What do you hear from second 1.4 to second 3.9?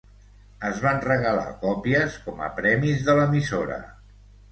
còpies com a premis de l'emissora.